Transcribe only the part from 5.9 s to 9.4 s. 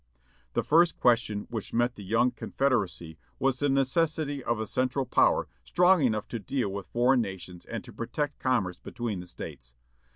enough to deal with foreign nations and to protect commerce between the